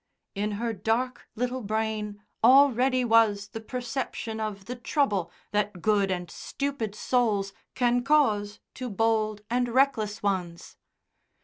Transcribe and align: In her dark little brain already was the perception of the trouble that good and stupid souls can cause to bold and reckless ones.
In 0.33 0.53
her 0.53 0.73
dark 0.73 1.27
little 1.35 1.61
brain 1.61 2.23
already 2.43 3.05
was 3.05 3.49
the 3.49 3.61
perception 3.61 4.39
of 4.39 4.65
the 4.65 4.75
trouble 4.75 5.31
that 5.51 5.79
good 5.79 6.09
and 6.09 6.31
stupid 6.31 6.95
souls 6.95 7.53
can 7.75 8.03
cause 8.03 8.57
to 8.73 8.89
bold 8.89 9.43
and 9.47 9.67
reckless 9.69 10.23
ones. 10.23 10.75